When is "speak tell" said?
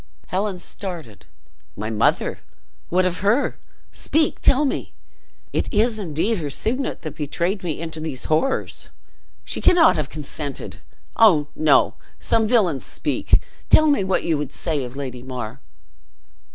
3.91-4.65, 12.83-13.85